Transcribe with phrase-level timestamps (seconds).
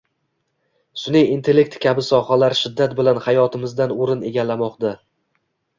[1.01, 4.99] sun’iy intellekt kabi sohalar shiddat bilan hayotimizdan o‘rin egallamoqda